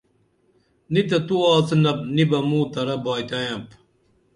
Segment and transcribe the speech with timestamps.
[0.91, 3.65] نی تو ایا آڅِنپ نی بہ موں ترہ بائتائیپ